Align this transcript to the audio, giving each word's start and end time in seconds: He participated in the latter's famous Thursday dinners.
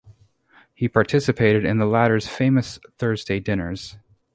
He 0.73 0.87
participated 0.87 1.63
in 1.63 1.77
the 1.77 1.85
latter's 1.85 2.25
famous 2.27 2.79
Thursday 2.97 3.39
dinners. 3.39 3.97